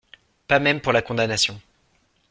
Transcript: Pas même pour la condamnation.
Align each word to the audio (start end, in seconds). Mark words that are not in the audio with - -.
Pas 0.47 0.57
même 0.57 0.81
pour 0.81 0.93
la 0.93 1.03
condamnation. 1.03 1.61